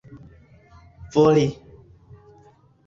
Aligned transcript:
voli 1.15 1.47